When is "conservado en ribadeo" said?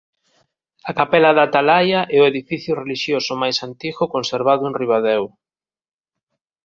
4.15-5.25